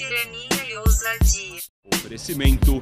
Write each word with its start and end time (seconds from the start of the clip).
tirania 0.00 0.48
e 0.66 0.78
ousadia. 0.78 1.60
Oferecimento. 1.92 2.80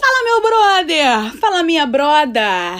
Fala, 0.00 0.24
meu 0.24 0.42
brother! 0.42 1.38
Fala, 1.38 1.62
minha 1.62 1.86
broda! 1.86 2.76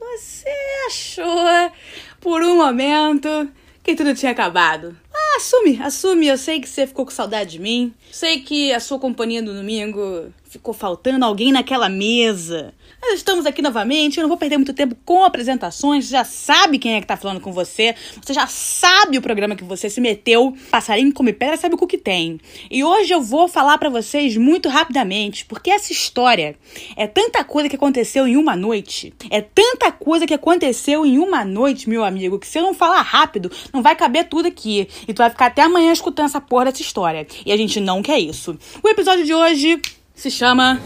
Você 0.00 0.48
achou 0.86 1.70
por 2.18 2.42
um 2.42 2.56
momento 2.56 3.50
que 3.84 3.94
tudo 3.94 4.14
tinha 4.14 4.32
acabado? 4.32 4.96
Ah, 5.12 5.36
assume, 5.36 5.78
assume. 5.82 6.28
Eu 6.28 6.38
sei 6.38 6.60
que 6.60 6.68
você 6.68 6.86
ficou 6.86 7.04
com 7.04 7.10
saudade 7.10 7.52
de 7.52 7.58
mim. 7.58 7.92
Sei 8.10 8.40
que 8.40 8.72
a 8.72 8.80
sua 8.80 8.98
companhia 8.98 9.42
no 9.42 9.52
domingo 9.52 10.32
ficou 10.48 10.72
faltando 10.72 11.24
alguém 11.24 11.52
naquela 11.52 11.88
mesa. 11.88 12.72
Nós 13.00 13.14
estamos 13.14 13.46
aqui 13.46 13.60
novamente, 13.60 14.16
eu 14.16 14.22
não 14.22 14.28
vou 14.28 14.38
perder 14.38 14.56
muito 14.56 14.72
tempo 14.72 14.96
com 15.04 15.22
apresentações, 15.22 16.06
você 16.06 16.12
já 16.12 16.24
sabe 16.24 16.78
quem 16.78 16.94
é 16.94 17.00
que 17.00 17.06
tá 17.06 17.16
falando 17.16 17.40
com 17.40 17.52
você, 17.52 17.94
você 18.20 18.32
já 18.32 18.46
sabe 18.46 19.18
o 19.18 19.22
programa 19.22 19.54
que 19.54 19.62
você 19.62 19.90
se 19.90 20.00
meteu, 20.00 20.56
passarinho 20.70 21.12
come 21.12 21.32
pedra 21.32 21.56
sabe 21.56 21.74
o 21.74 21.86
que 21.86 21.98
tem. 21.98 22.40
E 22.70 22.82
hoje 22.82 23.12
eu 23.12 23.20
vou 23.20 23.46
falar 23.46 23.78
pra 23.78 23.90
vocês 23.90 24.36
muito 24.36 24.68
rapidamente, 24.68 25.44
porque 25.44 25.70
essa 25.70 25.92
história 25.92 26.56
é 26.96 27.06
tanta 27.06 27.44
coisa 27.44 27.68
que 27.68 27.76
aconteceu 27.76 28.26
em 28.26 28.36
uma 28.36 28.56
noite, 28.56 29.12
é 29.30 29.40
tanta 29.40 29.92
coisa 29.92 30.26
que 30.26 30.34
aconteceu 30.34 31.04
em 31.04 31.18
uma 31.18 31.44
noite, 31.44 31.88
meu 31.88 32.04
amigo, 32.04 32.38
que 32.38 32.46
se 32.46 32.58
eu 32.58 32.62
não 32.62 32.74
falar 32.74 33.02
rápido, 33.02 33.50
não 33.72 33.82
vai 33.82 33.94
caber 33.94 34.28
tudo 34.28 34.48
aqui, 34.48 34.88
e 35.06 35.12
tu 35.12 35.18
vai 35.18 35.30
ficar 35.30 35.46
até 35.46 35.62
amanhã 35.62 35.92
escutando 35.92 36.26
essa 36.26 36.40
porra 36.40 36.66
dessa 36.66 36.82
história. 36.82 37.26
E 37.44 37.52
a 37.52 37.56
gente 37.56 37.80
não 37.80 38.02
quer 38.02 38.18
isso. 38.18 38.58
O 38.82 38.88
episódio 38.88 39.24
de 39.24 39.34
hoje 39.34 39.80
se 40.18 40.32
chama 40.32 40.82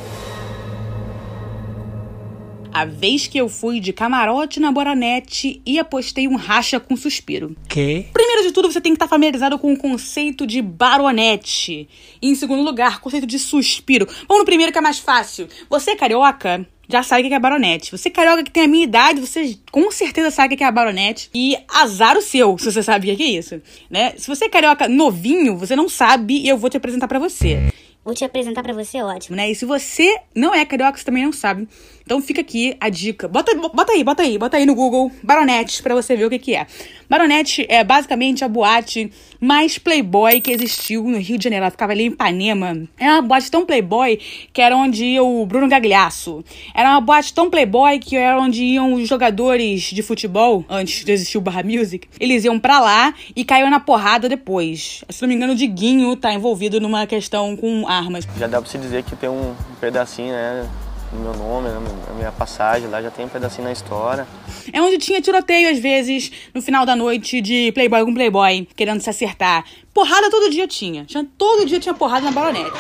a 2.71 2.85
vez 2.85 3.27
que 3.27 3.39
eu 3.39 3.49
fui 3.49 3.81
de 3.81 3.91
camarote 3.91 4.61
na 4.61 4.71
Boranete 4.71 5.63
e 5.65 5.79
apostei 5.79 6.29
um 6.29 6.37
racha 6.37 6.79
com 6.79 6.95
suspiro. 6.97 7.57
Que? 7.67 8.07
Primeiro 8.13 8.43
de 8.43 8.53
tudo, 8.53 8.71
você 8.71 8.81
tem 8.81 8.93
que 8.93 8.97
estar 8.97 9.09
familiarizado 9.09 9.59
com 9.59 9.73
o 9.73 9.77
conceito 9.77 10.47
de 10.47 10.61
baronete. 10.61 11.89
E 12.21 12.29
em 12.29 12.35
segundo 12.35 12.63
lugar, 12.63 13.01
conceito 13.01 13.27
de 13.27 13.39
suspiro. 13.39 14.07
Vamos 14.29 14.41
no 14.41 14.45
primeiro 14.45 14.71
que 14.71 14.79
é 14.79 14.83
mais 14.83 14.99
fácil. 14.99 15.49
Você, 15.71 15.97
carioca, 15.97 16.67
já 16.87 17.03
sabe 17.03 17.25
o 17.25 17.29
que 17.29 17.35
é 17.35 17.41
baronete. 17.41 17.91
Você, 17.91 18.11
carioca, 18.11 18.43
que 18.43 18.51
tem 18.51 18.65
a 18.65 18.69
minha 18.69 18.85
idade, 18.85 19.21
você 19.21 19.57
com 19.71 19.91
certeza 19.91 20.31
sabe 20.31 20.55
o 20.55 20.59
que 20.59 20.65
é 20.65 20.71
baronete. 20.71 21.31
E 21.35 21.57
azar 21.69 22.19
o 22.19 22.23
seu, 22.23 22.59
se 22.59 22.71
você 22.71 22.83
sabe 22.83 23.11
o 23.11 23.17
que 23.17 23.23
é 23.23 23.27
isso. 23.27 23.63
Né? 23.91 24.13
Se 24.19 24.29
você 24.29 24.45
é 24.45 24.49
carioca 24.51 24.89
novinho, 24.89 25.57
você 25.57 25.75
não 25.75 25.89
sabe 25.89 26.39
e 26.39 26.49
eu 26.49 26.59
vou 26.59 26.69
te 26.69 26.77
apresentar 26.77 27.09
para 27.09 27.19
você. 27.19 27.73
Vou 28.05 28.15
te 28.15 28.25
apresentar 28.25 28.65
pra 28.65 28.73
você, 28.73 29.01
ótimo. 29.01 29.37
Né? 29.37 29.51
E 29.51 29.55
se 29.55 29.65
você 29.65 30.17
não 30.35 30.53
é 30.53 30.65
carioca, 30.65 30.99
você 30.99 31.05
também 31.05 31.25
não 31.25 31.33
sabe. 31.33 31.69
Então 32.05 32.21
fica 32.21 32.41
aqui 32.41 32.77
a 32.81 32.89
dica. 32.89 33.29
Bota, 33.29 33.55
bota 33.55 33.93
aí, 33.93 34.03
bota 34.03 34.23
aí, 34.23 34.37
bota 34.37 34.57
aí 34.57 34.67
no 34.67 34.75
Google 34.75 35.11
Baronete 35.23 35.83
pra 35.83 35.95
você 35.95 36.17
ver 36.17 36.27
o 36.27 36.31
que, 36.31 36.39
que 36.39 36.55
é. 36.57 36.67
Baronete 37.09 37.65
é 37.69 37.85
basicamente 37.85 38.45
a 38.45 38.49
boate 38.49 39.13
mais 39.41 39.79
playboy 39.79 40.41
que 40.41 40.51
existiu 40.51 41.05
no 41.05 41.19
Rio 41.19 41.39
de 41.39 41.45
Janeiro. 41.45 41.65
Ela 41.65 41.71
ficava 41.71 41.93
ali 41.93 42.05
em 42.05 42.09
Ipanema. 42.09 42.89
Era 42.99 43.15
uma 43.15 43.23
boate 43.23 43.51
tão 43.51 43.65
playboy 43.65 44.19
que 44.53 44.61
era 44.61 44.77
onde 44.77 45.05
ia 45.05 45.23
o 45.23 45.47
Bruno 45.47 45.69
Gagliasso. 45.69 46.45
Era 46.75 46.91
uma 46.91 47.01
boate 47.01 47.33
tão 47.33 47.49
playboy 47.49 48.01
que 48.01 48.17
era 48.17 48.37
onde 48.41 48.65
iam 48.65 48.95
os 48.95 49.09
jogadores 49.09 49.83
de 49.83 50.03
futebol, 50.03 50.65
antes 50.69 51.05
de 51.05 51.13
existir 51.13 51.39
o 51.39 51.41
Barra 51.41 51.63
Music. 51.63 52.09
Eles 52.19 52.45
iam 52.45 52.59
pra 52.59 52.81
lá 52.81 53.15
e 53.37 53.45
caíam 53.45 53.71
na 53.71 53.79
porrada 53.79 54.29
depois. 54.29 55.05
Se 55.09 55.23
não 55.23 55.29
me 55.29 55.37
engano, 55.37 55.53
o 55.53 55.57
Diguinho 55.57 56.17
tá 56.17 56.33
envolvido 56.33 56.81
numa 56.81 57.07
questão 57.07 57.57
com 57.57 57.87
armas. 57.99 58.27
Já 58.37 58.47
dá 58.47 58.61
pra 58.61 58.71
se 58.71 58.79
dizer 58.79 59.03
que 59.03 59.15
tem 59.17 59.29
um 59.29 59.55
pedacinho, 59.81 60.33
né? 60.33 60.69
No 61.13 61.21
meu 61.21 61.35
nome, 61.35 61.69
né, 61.69 61.79
na 62.09 62.15
minha 62.15 62.33
passagem 62.33 62.89
lá, 62.89 63.03
já 63.03 63.11
tem 63.11 63.27
um 63.27 63.29
pedacinho 63.29 63.65
na 63.65 63.73
história. 63.73 64.27
É 64.73 64.81
onde 64.81 64.97
tinha 64.97 65.21
tiroteio, 65.21 65.71
às 65.71 65.79
vezes, 65.79 66.33
no 66.55 66.63
final 66.63 66.87
da 66.87 66.97
noite, 66.97 67.43
de 67.43 67.71
playboy 67.73 68.03
com 68.05 68.15
playboy, 68.15 68.67
querendo 68.75 69.01
se 69.03 69.11
acertar. 69.11 69.63
Porrada 69.93 70.31
todo 70.31 70.51
dia 70.51 70.67
tinha. 70.67 71.05
tinha 71.05 71.27
todo 71.37 71.67
dia 71.67 71.79
tinha 71.79 71.93
porrada 71.93 72.25
na 72.25 72.33
baronete. 72.33 72.73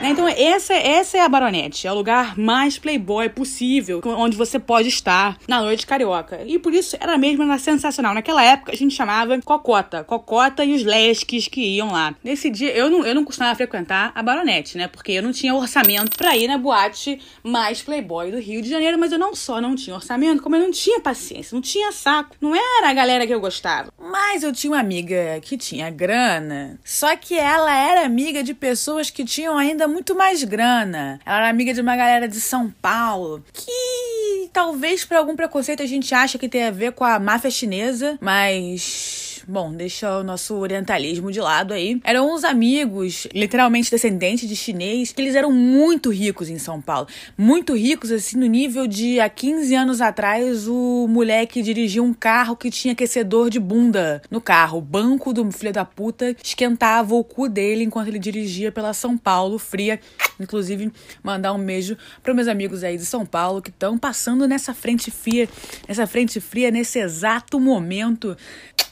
Né? 0.00 0.10
Então, 0.10 0.28
essa, 0.28 0.74
essa 0.74 1.18
é 1.18 1.20
a 1.20 1.28
Baronete. 1.28 1.86
É 1.86 1.92
o 1.92 1.94
lugar 1.94 2.38
mais 2.38 2.78
playboy 2.78 3.28
possível, 3.28 4.00
onde 4.04 4.36
você 4.36 4.58
pode 4.58 4.88
estar 4.88 5.38
na 5.48 5.60
noite 5.60 5.86
carioca. 5.86 6.42
E 6.46 6.58
por 6.58 6.74
isso 6.74 6.96
era 7.00 7.16
mesmo 7.18 7.42
era 7.42 7.58
sensacional. 7.58 8.14
Naquela 8.14 8.42
época, 8.42 8.72
a 8.72 8.76
gente 8.76 8.94
chamava 8.94 9.40
Cocota. 9.42 10.04
Cocota 10.04 10.64
e 10.64 10.74
os 10.74 10.84
lesques 10.84 11.48
que 11.48 11.60
iam 11.76 11.92
lá. 11.92 12.14
Nesse 12.22 12.50
dia, 12.50 12.72
eu 12.76 12.90
não, 12.90 13.06
eu 13.06 13.14
não 13.14 13.24
costumava 13.24 13.54
frequentar 13.54 14.12
a 14.14 14.22
Baronete, 14.22 14.76
né? 14.76 14.88
Porque 14.88 15.12
eu 15.12 15.22
não 15.22 15.32
tinha 15.32 15.54
orçamento 15.54 16.16
pra 16.16 16.36
ir 16.36 16.48
na 16.48 16.58
boate 16.58 17.20
mais 17.42 17.82
playboy 17.82 18.30
do 18.30 18.38
Rio 18.38 18.62
de 18.62 18.68
Janeiro. 18.68 18.98
Mas 18.98 19.12
eu 19.12 19.18
não 19.18 19.34
só 19.34 19.60
não 19.60 19.74
tinha 19.74 19.96
orçamento, 19.96 20.42
como 20.42 20.56
eu 20.56 20.60
não 20.60 20.70
tinha 20.70 21.00
paciência, 21.00 21.54
não 21.54 21.62
tinha 21.62 21.92
saco. 21.92 22.36
Não 22.40 22.54
era 22.54 22.90
a 22.90 22.92
galera 22.92 23.26
que 23.26 23.34
eu 23.34 23.40
gostava. 23.40 23.92
Mas 23.98 24.42
eu 24.42 24.52
tinha 24.52 24.72
uma 24.72 24.80
amiga 24.80 25.40
que 25.42 25.56
tinha 25.56 25.90
grana. 25.90 26.78
Só 26.84 27.16
que 27.16 27.38
ela 27.38 27.74
era 27.74 28.04
amiga 28.04 28.42
de 28.42 28.54
pessoas 28.54 29.10
que 29.10 29.24
tinham 29.24 29.56
ainda 29.56 29.85
muito 29.88 30.14
mais 30.14 30.42
grana. 30.44 31.20
Ela 31.24 31.38
era 31.38 31.48
amiga 31.48 31.72
de 31.72 31.80
uma 31.80 31.96
galera 31.96 32.28
de 32.28 32.40
São 32.40 32.70
Paulo 32.82 33.44
que 33.52 34.50
talvez 34.52 35.04
por 35.04 35.16
algum 35.16 35.36
preconceito 35.36 35.82
a 35.82 35.86
gente 35.86 36.14
acha 36.14 36.38
que 36.38 36.48
tem 36.48 36.64
a 36.64 36.70
ver 36.70 36.92
com 36.92 37.04
a 37.04 37.18
máfia 37.18 37.50
chinesa, 37.50 38.18
mas 38.20 39.25
bom, 39.46 39.72
deixa 39.72 40.18
o 40.18 40.22
nosso 40.22 40.54
orientalismo 40.56 41.32
de 41.32 41.40
lado 41.40 41.72
aí. 41.72 42.00
Eram 42.04 42.34
uns 42.34 42.44
amigos, 42.44 43.26
literalmente 43.34 43.90
descendentes 43.90 44.48
de 44.48 44.54
chinês, 44.54 45.12
que 45.12 45.20
eles 45.20 45.34
eram 45.34 45.52
muito 45.52 46.10
ricos 46.10 46.48
em 46.48 46.58
São 46.58 46.80
Paulo. 46.80 47.08
Muito 47.36 47.74
ricos, 47.74 48.10
assim, 48.12 48.38
no 48.38 48.46
nível 48.46 48.86
de 48.86 49.20
há 49.20 49.28
15 49.28 49.74
anos 49.74 50.00
atrás 50.00 50.68
o 50.68 51.06
moleque 51.08 51.62
dirigia 51.62 52.02
um 52.02 52.14
carro 52.14 52.56
que 52.56 52.70
tinha 52.70 52.92
aquecedor 52.92 53.50
de 53.50 53.58
bunda 53.58 54.22
no 54.30 54.40
carro. 54.40 54.78
O 54.78 54.82
banco 54.82 55.32
do 55.32 55.50
filho 55.50 55.72
da 55.72 55.84
puta 55.84 56.34
esquentava 56.42 57.14
o 57.14 57.24
cu 57.24 57.48
dele 57.48 57.84
enquanto 57.84 58.08
ele 58.08 58.18
dirigia 58.18 58.70
pela 58.70 58.92
São 58.92 59.16
Paulo 59.16 59.58
fria. 59.58 60.00
Inclusive, 60.38 60.92
mandar 61.22 61.52
um 61.52 61.64
beijo 61.64 61.96
para 62.22 62.34
meus 62.34 62.48
amigos 62.48 62.84
aí 62.84 62.96
de 62.96 63.06
São 63.06 63.24
Paulo 63.24 63.62
que 63.62 63.70
estão 63.70 63.98
passando 63.98 64.46
nessa 64.46 64.74
frente 64.74 65.10
fria, 65.10 65.48
nessa 65.88 66.06
frente 66.06 66.40
fria 66.40 66.70
nesse 66.70 66.98
exato 66.98 67.58
momento. 67.58 68.36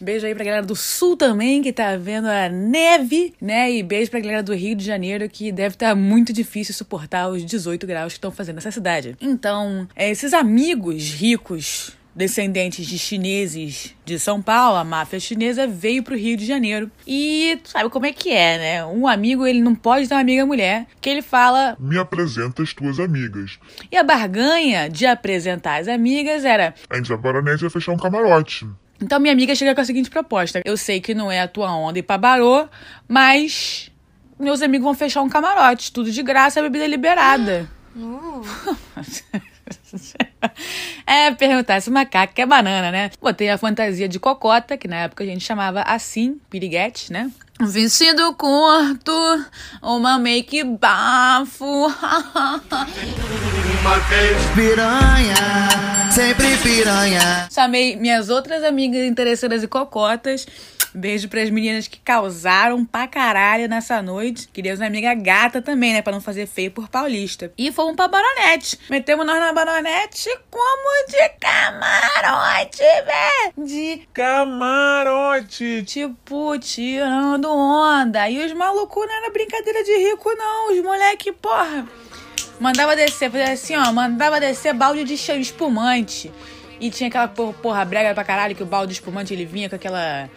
Beijo 0.00 0.26
aí 0.26 0.33
pra 0.34 0.44
galera 0.44 0.66
do 0.66 0.76
Sul 0.76 1.16
também, 1.16 1.62
que 1.62 1.72
tá 1.72 1.96
vendo 1.96 2.26
a 2.26 2.48
neve, 2.48 3.34
né? 3.40 3.72
E 3.72 3.82
beijo 3.82 4.10
pra 4.10 4.20
galera 4.20 4.42
do 4.42 4.54
Rio 4.54 4.74
de 4.74 4.84
Janeiro, 4.84 5.28
que 5.28 5.50
deve 5.50 5.74
estar 5.74 5.90
tá 5.90 5.94
muito 5.94 6.32
difícil 6.32 6.74
suportar 6.74 7.28
os 7.28 7.44
18 7.44 7.86
graus 7.86 8.12
que 8.12 8.18
estão 8.18 8.30
fazendo 8.30 8.56
nessa 8.56 8.70
cidade. 8.70 9.16
Então, 9.20 9.88
esses 9.96 10.34
amigos 10.34 11.10
ricos 11.10 11.96
descendentes 12.14 12.86
de 12.86 12.98
chineses 12.98 13.94
de 14.04 14.18
São 14.18 14.40
Paulo, 14.40 14.76
a 14.76 14.84
máfia 14.84 15.18
chinesa 15.18 15.66
veio 15.66 16.02
pro 16.02 16.16
Rio 16.16 16.36
de 16.36 16.46
Janeiro. 16.46 16.90
E 17.06 17.58
sabe 17.64 17.90
como 17.90 18.06
é 18.06 18.12
que 18.12 18.30
é, 18.30 18.58
né? 18.58 18.84
Um 18.84 19.06
amigo, 19.08 19.46
ele 19.46 19.60
não 19.60 19.74
pode 19.74 20.08
ter 20.08 20.14
uma 20.14 20.20
amiga 20.20 20.46
mulher, 20.46 20.86
que 21.00 21.10
ele 21.10 21.22
fala: 21.22 21.76
Me 21.78 21.98
apresenta 21.98 22.62
as 22.62 22.72
tuas 22.72 23.00
amigas. 23.00 23.58
E 23.90 23.96
a 23.96 24.02
barganha 24.02 24.88
de 24.88 25.06
apresentar 25.06 25.80
as 25.80 25.88
amigas 25.88 26.44
era: 26.44 26.74
A 26.88 26.96
gente 26.96 27.08
vai 27.08 27.18
para 27.18 27.38
a 27.38 27.42
net 27.42 27.60
vai 27.60 27.70
fechar 27.70 27.92
um 27.92 27.98
camarote. 27.98 28.66
Então 29.04 29.20
minha 29.20 29.34
amiga 29.34 29.54
chega 29.54 29.74
com 29.74 29.82
a 29.82 29.84
seguinte 29.84 30.08
proposta: 30.08 30.62
Eu 30.64 30.78
sei 30.78 30.98
que 30.98 31.14
não 31.14 31.30
é 31.30 31.40
a 31.40 31.48
tua 31.48 31.76
onda 31.76 31.98
ir 31.98 32.02
pra 32.02 32.16
barô, 32.16 32.66
mas 33.06 33.90
meus 34.40 34.62
amigos 34.62 34.84
vão 34.84 34.94
fechar 34.94 35.20
um 35.20 35.28
camarote, 35.28 35.92
tudo 35.92 36.10
de 36.10 36.22
graça, 36.22 36.58
a 36.58 36.62
bebida 36.62 36.86
liberada. 36.86 37.68
É, 41.06 41.30
perguntar 41.32 41.80
se 41.82 41.90
o 41.90 41.92
macaco 41.92 42.32
quer 42.32 42.46
banana, 42.46 42.90
né? 42.90 43.10
Botei 43.20 43.50
a 43.50 43.58
fantasia 43.58 44.08
de 44.08 44.18
cocota, 44.18 44.76
que 44.76 44.88
na 44.88 44.96
época 44.96 45.22
a 45.22 45.26
gente 45.26 45.44
chamava 45.44 45.82
assim, 45.82 46.40
piriguete, 46.48 47.12
né? 47.12 47.30
Vestido 47.60 48.34
curto, 48.34 49.12
uma 49.82 50.18
make 50.18 50.64
bafo. 50.64 51.64
Piranha, 54.54 56.10
sempre 56.10 56.56
piranha. 56.56 57.48
Chamei 57.52 57.96
minhas 57.96 58.30
outras 58.30 58.64
amigas 58.64 59.04
interessadas 59.06 59.62
e 59.62 59.68
cocotas. 59.68 60.46
Beijo 60.94 61.28
pras 61.28 61.50
meninas 61.50 61.88
que 61.88 61.98
causaram 61.98 62.84
pra 62.84 63.08
caralho 63.08 63.68
nessa 63.68 64.00
noite. 64.00 64.48
Queria 64.52 64.76
uma 64.76 64.86
amiga 64.86 65.12
gata 65.14 65.60
também, 65.60 65.92
né? 65.92 66.02
Pra 66.02 66.12
não 66.12 66.20
fazer 66.20 66.46
feio 66.46 66.70
por 66.70 66.88
paulista. 66.88 67.52
E 67.58 67.72
fomos 67.72 67.96
pra 67.96 68.06
Baronete. 68.06 68.78
Metemos 68.88 69.26
nós 69.26 69.40
na 69.40 69.52
Baronete 69.52 70.30
como 70.50 71.08
de 71.08 71.28
camarote, 71.40 72.78
velho. 72.78 73.66
De 73.66 74.08
Camarote! 74.12 75.82
tipo, 75.84 76.58
tirando 76.58 77.50
onda. 77.50 78.28
E 78.30 78.44
os 78.44 78.52
malucos 78.52 79.06
não 79.06 79.14
era 79.14 79.32
brincadeira 79.32 79.82
de 79.82 79.96
rico, 79.96 80.30
não. 80.36 80.72
Os 80.72 80.82
moleque, 80.82 81.32
porra. 81.32 81.86
Mandava 82.60 82.94
descer, 82.94 83.30
fazia 83.30 83.52
assim, 83.52 83.76
ó. 83.76 83.92
Mandava 83.92 84.38
descer 84.38 84.74
balde 84.74 85.04
de 85.04 85.14
espumante. 85.14 86.32
E 86.80 86.90
tinha 86.90 87.08
aquela 87.08 87.28
porra, 87.28 87.52
porra 87.54 87.84
brega 87.84 88.14
pra 88.14 88.24
caralho 88.24 88.54
que 88.54 88.62
o 88.62 88.66
balde 88.66 88.92
de 88.92 89.00
espumante 89.00 89.32
ele 89.32 89.44
vinha 89.44 89.68
com 89.68 89.76
aquela 89.76 90.28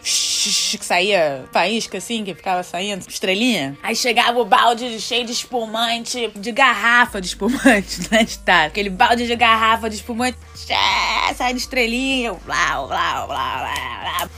que 0.78 0.84
saía 0.84 1.44
faísca 1.52 1.98
assim, 1.98 2.24
que 2.24 2.34
ficava 2.34 2.62
saindo, 2.62 3.04
estrelinha. 3.08 3.76
Aí 3.82 3.94
chegava 3.94 4.38
o 4.38 4.44
balde 4.44 5.00
cheio 5.00 5.24
de 5.24 5.32
espumante, 5.32 6.30
de 6.34 6.52
garrafa 6.52 7.20
de 7.20 7.28
espumante, 7.28 8.00
né? 8.10 8.26
Tá, 8.44 8.64
aquele 8.64 8.90
balde 8.90 9.26
de 9.26 9.36
garrafa 9.36 9.88
de 9.88 9.96
espumante, 9.96 10.38
tchá, 10.54 11.34
sai 11.34 11.52
de 11.52 11.60
estrelinha, 11.60 12.32
blá, 12.34 12.86
blá, 12.86 13.26
blá, 13.26 13.56
blá, 13.58 14.26
blá. 14.26 14.30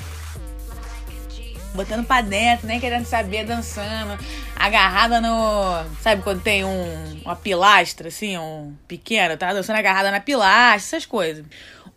Botando 1.73 2.05
pra 2.05 2.21
dentro, 2.21 2.67
nem 2.67 2.81
querendo 2.81 3.05
saber, 3.05 3.45
dançando, 3.45 4.19
agarrada 4.57 5.21
no. 5.21 5.85
Sabe 6.01 6.21
quando 6.23 6.43
tem 6.43 6.65
um, 6.65 7.21
uma 7.25 7.37
pilastra, 7.37 8.09
assim, 8.09 8.37
um 8.37 8.75
pequeno, 8.89 9.37
tá 9.37 9.53
dançando 9.53 9.79
agarrada 9.79 10.11
na 10.11 10.21
pilastra, 10.21 10.97
essas 10.97 11.07
coisas. 11.07 11.45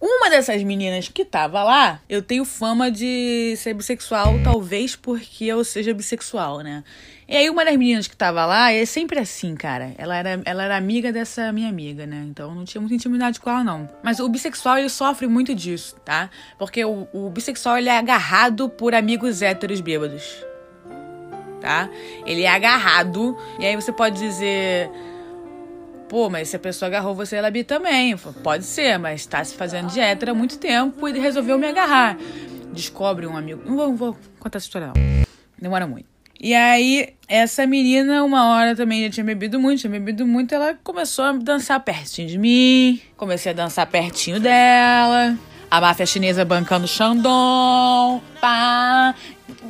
Uma 0.05 0.29
dessas 0.29 0.61
meninas 0.63 1.07
que 1.07 1.23
tava 1.23 1.63
lá, 1.63 2.01
eu 2.09 2.21
tenho 2.21 2.43
fama 2.43 2.91
de 2.91 3.55
ser 3.55 3.73
bissexual, 3.73 4.33
talvez 4.43 4.97
porque 4.97 5.45
eu 5.45 5.63
seja 5.63 5.93
bissexual, 5.93 6.59
né? 6.59 6.83
E 7.25 7.37
aí 7.37 7.49
uma 7.49 7.63
das 7.63 7.77
meninas 7.77 8.05
que 8.05 8.17
tava 8.17 8.45
lá, 8.45 8.69
é 8.69 8.85
sempre 8.85 9.17
assim, 9.17 9.55
cara. 9.55 9.93
Ela 9.97 10.17
era, 10.17 10.41
ela 10.43 10.63
era 10.65 10.75
amiga 10.75 11.13
dessa 11.13 11.53
minha 11.53 11.69
amiga, 11.69 12.05
né? 12.05 12.25
Então 12.27 12.53
não 12.53 12.65
tinha 12.65 12.81
muita 12.81 12.95
intimidade 12.95 13.39
com 13.39 13.49
ela, 13.49 13.63
não. 13.63 13.89
Mas 14.03 14.19
o 14.19 14.27
bissexual, 14.27 14.77
ele 14.77 14.89
sofre 14.89 15.25
muito 15.25 15.55
disso, 15.55 15.95
tá? 16.03 16.29
Porque 16.59 16.83
o, 16.83 17.07
o 17.13 17.29
bissexual, 17.29 17.77
ele 17.77 17.87
é 17.87 17.97
agarrado 17.97 18.67
por 18.67 18.93
amigos 18.93 19.41
héteros 19.41 19.79
bêbados. 19.79 20.45
Tá? 21.61 21.89
Ele 22.25 22.41
é 22.41 22.49
agarrado. 22.49 23.37
E 23.57 23.65
aí 23.65 23.73
você 23.77 23.93
pode 23.93 24.19
dizer... 24.19 24.91
Pô, 26.13 26.29
mas 26.29 26.49
se 26.49 26.55
a 26.55 26.59
pessoa 26.59 26.89
agarrou 26.89 27.15
você, 27.15 27.37
ela 27.37 27.49
bi 27.49 27.63
também. 27.63 28.15
Pode 28.43 28.65
ser, 28.65 28.99
mas 28.99 29.25
tá 29.25 29.43
se 29.43 29.55
fazendo 29.55 29.89
hétero 29.97 30.29
há 30.29 30.35
muito 30.35 30.59
tempo 30.59 31.09
e 31.09 31.19
resolveu 31.19 31.57
me 31.57 31.65
agarrar. 31.65 32.15
Descobre 32.71 33.25
um 33.25 33.35
amigo... 33.35 33.63
Não 33.65 33.75
vou, 33.75 33.87
não 33.87 33.95
vou 33.95 34.17
contar 34.39 34.59
essa 34.59 34.67
história, 34.67 34.89
não. 34.89 34.93
Demora 35.59 35.87
muito. 35.87 36.05
E 36.39 36.53
aí, 36.53 37.15
essa 37.27 37.65
menina, 37.65 38.23
uma 38.23 38.45
hora 38.49 38.75
também 38.75 39.03
já 39.05 39.09
tinha 39.09 39.23
bebido 39.23 39.59
muito, 39.59 39.79
tinha 39.79 39.89
bebido 39.89 40.23
muito, 40.27 40.53
ela 40.53 40.77
começou 40.83 41.25
a 41.25 41.31
dançar 41.31 41.79
pertinho 41.79 42.27
de 42.27 42.37
mim. 42.37 43.01
Comecei 43.17 43.51
a 43.51 43.55
dançar 43.55 43.87
pertinho 43.87 44.39
dela. 44.39 45.35
A 45.71 45.81
máfia 45.81 46.05
chinesa 46.05 46.45
bancando 46.45 46.87
Shandong. 46.87 48.21
Pá. 48.39 49.15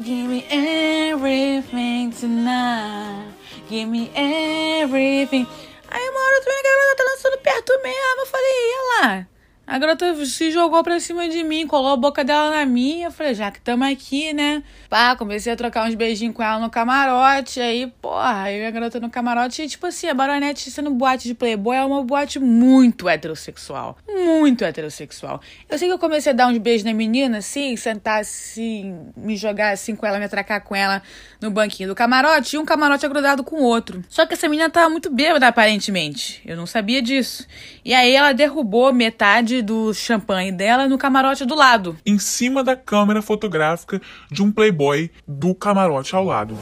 Give 0.03 0.27
me 0.27 0.45
everything 0.51 2.09
tonight. 2.09 3.29
Give 3.69 3.89
me 3.89 4.11
everything. 4.13 5.47
Aí 5.93 6.09
uma 6.09 6.19
hora 6.19 6.41
também 6.41 6.59
a 6.59 6.63
garota 6.63 6.95
tá 6.95 7.03
dançando 7.03 7.37
perto 7.37 7.81
mesmo. 7.83 8.21
Eu 8.21 8.25
falei, 8.25 8.51
ia 8.51 8.81
lá. 8.81 9.27
A 9.65 9.79
garota 9.79 10.13
se 10.25 10.51
jogou 10.51 10.83
pra 10.83 10.99
cima 10.99 11.29
de 11.29 11.41
mim, 11.41 11.65
colou 11.65 11.93
a 11.93 11.97
boca 11.97 12.21
dela 12.21 12.51
na 12.51 12.65
minha. 12.65 13.07
Eu 13.07 13.11
falei, 13.11 13.33
já 13.33 13.49
que 13.49 13.61
tamo 13.61 13.85
aqui, 13.85 14.33
né? 14.33 14.61
Pá, 14.89 15.15
comecei 15.15 15.53
a 15.53 15.55
trocar 15.55 15.87
uns 15.87 15.95
beijinhos 15.95 16.35
com 16.35 16.43
ela 16.43 16.59
no 16.59 16.69
camarote. 16.69 17.61
Aí, 17.61 17.87
porra, 18.01 18.51
eu 18.51 18.61
e 18.61 18.65
a 18.65 18.71
garota 18.71 18.99
no 18.99 19.09
camarote. 19.09 19.61
E, 19.61 19.67
tipo 19.69 19.87
assim, 19.87 20.07
a 20.07 20.13
Baronete 20.13 20.69
sendo 20.69 20.91
boate 20.91 21.29
de 21.29 21.33
Playboy 21.33 21.77
é 21.77 21.85
uma 21.85 22.03
boate 22.03 22.39
muito 22.39 23.07
heterossexual. 23.07 23.97
Muito 24.05 24.65
heterossexual. 24.65 25.39
Eu 25.69 25.77
sei 25.79 25.87
que 25.87 25.93
eu 25.93 25.99
comecei 25.99 26.33
a 26.33 26.35
dar 26.35 26.47
uns 26.47 26.57
beijos 26.57 26.83
na 26.83 26.93
menina, 26.93 27.37
assim, 27.37 27.77
sentar 27.77 28.19
assim, 28.19 29.11
me 29.15 29.37
jogar 29.37 29.71
assim 29.71 29.95
com 29.95 30.05
ela, 30.05 30.19
me 30.19 30.25
atracar 30.25 30.61
com 30.61 30.75
ela 30.75 31.01
no 31.39 31.49
banquinho 31.49 31.87
do 31.87 31.95
camarote. 31.95 32.57
E 32.57 32.59
um 32.59 32.65
camarote 32.65 33.07
grudado 33.07 33.45
com 33.45 33.55
o 33.55 33.63
outro. 33.63 34.03
Só 34.09 34.25
que 34.25 34.33
essa 34.33 34.49
menina 34.49 34.69
tava 34.69 34.89
muito 34.89 35.09
bêbada, 35.09 35.47
aparentemente. 35.47 36.41
Eu 36.45 36.57
não 36.57 36.65
sabia 36.65 37.01
disso. 37.01 37.47
E 37.85 37.93
aí 37.93 38.13
ela 38.13 38.33
derrubou 38.33 38.91
metade 38.91 39.52
do 39.61 39.93
champanhe 39.93 40.51
dela 40.51 40.87
no 40.87 40.97
camarote 40.97 41.45
do 41.45 41.55
lado. 41.55 41.97
Em 42.05 42.17
cima 42.17 42.63
da 42.63 42.75
câmera 42.75 43.21
fotográfica 43.21 44.01
de 44.31 44.41
um 44.41 44.51
playboy 44.51 45.11
do 45.27 45.53
camarote 45.53 46.15
ao 46.15 46.23
lado. 46.23 46.57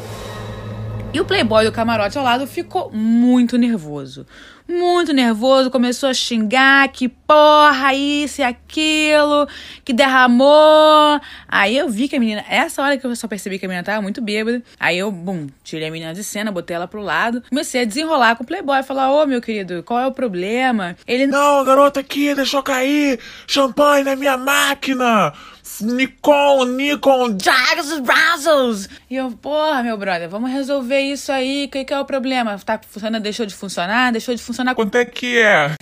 E 1.13 1.19
o 1.19 1.25
playboy 1.25 1.65
do 1.65 1.71
camarote 1.73 2.17
ao 2.17 2.23
lado 2.23 2.47
ficou 2.47 2.89
muito 2.91 3.57
nervoso. 3.57 4.25
Muito 4.71 5.11
nervoso, 5.11 5.69
começou 5.69 6.07
a 6.07 6.13
xingar 6.13 6.87
que 6.87 7.09
porra, 7.09 7.93
isso 7.93 8.39
e 8.39 8.43
aquilo, 8.43 9.45
que 9.83 9.91
derramou. 9.91 11.19
Aí 11.45 11.77
eu 11.77 11.89
vi 11.89 12.07
que 12.07 12.15
a 12.15 12.19
menina, 12.19 12.43
essa 12.47 12.81
hora 12.81 12.97
que 12.97 13.05
eu 13.05 13.13
só 13.17 13.27
percebi 13.27 13.59
que 13.59 13.65
a 13.65 13.67
menina 13.67 13.83
tava 13.83 14.01
muito 14.01 14.21
bêbada. 14.21 14.63
Aí 14.79 14.97
eu, 14.97 15.11
bum, 15.11 15.47
tirei 15.61 15.89
a 15.89 15.91
menina 15.91 16.13
de 16.13 16.23
cena, 16.23 16.53
botei 16.53 16.75
ela 16.75 16.87
pro 16.87 17.01
lado, 17.01 17.43
comecei 17.49 17.81
a 17.81 17.85
desenrolar 17.85 18.37
com 18.37 18.43
o 18.43 18.47
playboy, 18.47 18.81
falar: 18.81 19.11
"Ô, 19.11 19.25
meu 19.25 19.41
querido, 19.41 19.83
qual 19.83 19.99
é 19.99 20.07
o 20.07 20.11
problema?" 20.13 20.95
Ele 21.05 21.27
Não, 21.27 21.65
garota 21.65 21.99
aqui 21.99 22.33
deixou 22.33 22.63
cair 22.63 23.19
champanhe 23.45 24.05
na 24.05 24.15
minha 24.15 24.37
máquina. 24.37 25.33
Nikon, 25.79 26.65
Nikon. 26.65 27.37
Jags 27.39 27.99
Brazos! 27.99 28.89
E 29.09 29.15
eu, 29.15 29.31
porra, 29.31 29.81
meu 29.83 29.97
brother, 29.97 30.29
vamos 30.29 30.51
resolver 30.51 30.99
isso 30.99 31.31
aí. 31.31 31.65
O 31.65 31.69
que, 31.69 31.85
que 31.85 31.93
é 31.93 31.99
o 31.99 32.05
problema? 32.05 32.57
Tá 32.59 32.79
funcionando, 32.85 33.23
deixou 33.23 33.45
de 33.45 33.55
funcionar? 33.55 34.11
Deixou 34.11 34.35
de 34.35 34.41
funcionar. 34.41 34.75
Quanto 34.75 34.95
é 34.95 35.05
que 35.05 35.37
é? 35.37 35.75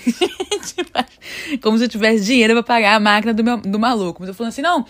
Como 1.62 1.78
se 1.78 1.86
eu 1.86 1.90
tivesse 1.90 2.26
dinheiro 2.26 2.54
pra 2.54 2.64
pagar 2.64 2.96
a 2.96 3.00
máquina 3.00 3.34
do, 3.34 3.44
meu, 3.44 3.58
do 3.58 3.80
maluco. 3.80 4.22
Mas 4.22 4.30
eu 4.30 4.36
falando 4.36 4.52
assim, 4.52 4.62
não. 4.62 4.86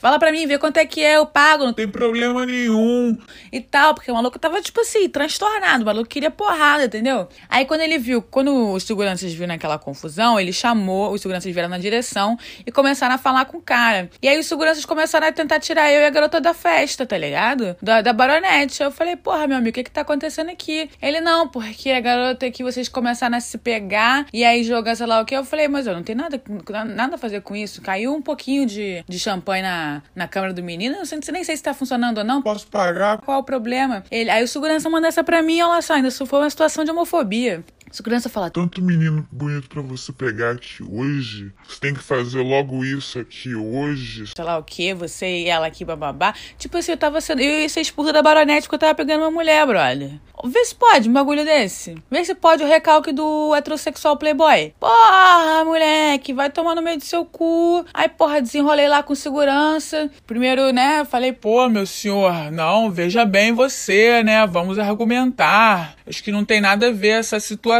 Fala 0.00 0.18
pra 0.18 0.32
mim, 0.32 0.46
vê 0.46 0.58
quanto 0.58 0.78
é 0.78 0.86
que 0.86 1.02
é, 1.02 1.16
eu 1.16 1.26
pago. 1.26 1.64
Não 1.66 1.72
Tem 1.74 1.86
problema 1.86 2.46
nenhum. 2.46 3.16
e 3.52 3.60
tal, 3.60 3.94
porque 3.94 4.10
o 4.10 4.14
maluco 4.14 4.38
tava, 4.38 4.60
tipo 4.62 4.80
assim, 4.80 5.08
transtornado. 5.08 5.82
O 5.82 5.86
maluco 5.86 6.08
queria 6.08 6.30
porrada, 6.30 6.84
entendeu? 6.84 7.28
Aí 7.48 7.66
quando 7.66 7.82
ele 7.82 7.98
viu, 7.98 8.22
quando 8.22 8.72
os 8.72 8.82
seguranças 8.84 9.32
viram 9.32 9.48
naquela 9.48 9.78
confusão, 9.78 10.40
ele 10.40 10.52
chamou, 10.52 11.12
os 11.12 11.20
seguranças 11.20 11.52
vieram 11.52 11.68
na 11.68 11.78
direção 11.78 12.38
e 12.66 12.72
começaram 12.72 13.14
a 13.14 13.18
falar 13.18 13.44
com 13.44 13.58
o 13.58 13.62
cara. 13.62 14.08
E 14.22 14.28
aí 14.28 14.38
os 14.38 14.46
seguranças 14.46 14.84
começaram 14.84 15.26
a 15.26 15.32
tentar 15.32 15.60
tirar 15.60 15.90
eu 15.92 16.00
e 16.00 16.06
a 16.06 16.10
garota 16.10 16.40
da 16.40 16.54
festa, 16.54 17.04
tá 17.04 17.18
ligado? 17.18 17.76
Da, 17.82 18.00
da 18.00 18.12
baronete. 18.12 18.82
Eu 18.82 18.90
falei, 18.90 19.16
porra, 19.16 19.46
meu 19.46 19.58
amigo, 19.58 19.70
o 19.70 19.72
que 19.74 19.84
que 19.84 19.90
tá 19.90 20.00
acontecendo 20.00 20.50
aqui? 20.50 20.88
Ele, 21.02 21.20
não, 21.20 21.46
porque 21.48 21.90
a 21.90 22.00
garota 22.00 22.46
aqui, 22.46 22.62
vocês 22.62 22.88
começaram 22.88 23.36
a 23.36 23.40
se 23.40 23.58
pegar 23.58 24.26
e 24.32 24.44
aí 24.44 24.64
jogar, 24.64 24.94
sei 24.96 25.06
lá 25.06 25.20
o 25.20 25.24
que. 25.24 25.34
Eu 25.36 25.44
falei, 25.44 25.68
mas 25.68 25.86
eu 25.86 25.94
não 25.94 26.02
tenho 26.02 26.18
nada, 26.18 26.40
nada 26.86 27.16
a 27.16 27.18
fazer 27.18 27.42
com 27.42 27.54
isso. 27.54 27.82
Caiu 27.82 28.14
um 28.14 28.22
pouquinho 28.22 28.64
de, 28.66 29.04
de 29.06 29.18
champanhe 29.18 29.62
na, 29.62 29.89
na 30.14 30.28
câmera 30.28 30.52
do 30.52 30.62
menino. 30.62 30.96
Eu 30.96 31.32
nem 31.32 31.44
sei 31.44 31.56
se 31.56 31.62
tá 31.62 31.74
funcionando 31.74 32.18
ou 32.18 32.24
não. 32.24 32.42
Posso 32.42 32.66
pagar? 32.66 33.18
Qual 33.18 33.40
o 33.40 33.44
problema? 33.44 34.04
Ele, 34.10 34.30
aí 34.30 34.44
o 34.44 34.48
segurança 34.48 34.88
manda 34.88 35.08
essa 35.08 35.24
pra 35.24 35.42
mim, 35.42 35.60
olha 35.60 35.82
só, 35.82 35.94
ainda 35.94 36.08
isso 36.08 36.26
foi 36.26 36.40
uma 36.40 36.50
situação 36.50 36.84
de 36.84 36.90
homofobia. 36.90 37.64
Segurança 37.90 38.28
fala, 38.28 38.50
Tanto 38.50 38.80
menino 38.82 39.26
bonito 39.30 39.68
pra 39.68 39.82
você 39.82 40.12
pegar 40.12 40.52
aqui 40.52 40.82
hoje. 40.82 41.52
Você 41.66 41.80
tem 41.80 41.94
que 41.94 42.02
fazer 42.02 42.40
logo 42.42 42.84
isso 42.84 43.18
aqui 43.18 43.54
hoje. 43.54 44.26
sei 44.34 44.44
lá 44.44 44.58
o 44.58 44.62
que, 44.62 44.94
você 44.94 45.26
e 45.42 45.48
ela 45.48 45.66
aqui, 45.66 45.84
bababá. 45.84 46.34
Tipo 46.58 46.78
assim, 46.78 46.92
eu 46.92 46.96
tava 46.96 47.20
sendo. 47.20 47.40
Eu 47.40 47.60
ia 47.60 47.68
ser 47.68 47.80
expulsa 47.80 48.12
da 48.12 48.22
baronete 48.22 48.62
porque 48.62 48.76
eu 48.76 48.78
tava 48.78 48.94
pegando 48.94 49.22
uma 49.22 49.30
mulher, 49.30 49.66
brother. 49.66 50.12
Vê 50.44 50.64
se 50.64 50.74
pode 50.74 51.08
um 51.08 51.12
bagulho 51.12 51.44
desse. 51.44 51.96
Vê 52.10 52.24
se 52.24 52.34
pode 52.34 52.62
o 52.62 52.66
recalque 52.66 53.12
do 53.12 53.54
heterossexual 53.54 54.16
playboy. 54.16 54.72
Porra, 54.80 55.64
moleque, 55.64 56.32
vai 56.32 56.48
tomar 56.48 56.74
no 56.74 56.80
meio 56.82 56.96
do 56.96 57.04
seu 57.04 57.24
cu. 57.26 57.84
Aí, 57.92 58.08
porra, 58.08 58.40
desenrolei 58.40 58.88
lá 58.88 59.02
com 59.02 59.14
segurança. 59.14 60.10
Primeiro, 60.26 60.72
né, 60.72 61.04
falei, 61.04 61.32
Pô, 61.32 61.68
meu 61.68 61.86
senhor, 61.86 62.50
não, 62.50 62.90
veja 62.90 63.24
bem 63.24 63.52
você, 63.52 64.22
né? 64.22 64.46
Vamos 64.46 64.78
argumentar. 64.78 65.94
Acho 66.06 66.22
que 66.22 66.32
não 66.32 66.44
tem 66.44 66.60
nada 66.60 66.88
a 66.88 66.92
ver 66.92 67.18
essa 67.20 67.38
situação. 67.40 67.79